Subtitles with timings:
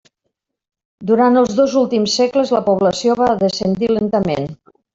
[1.11, 4.51] Durant els dos últims segles, la població va descendir lentament.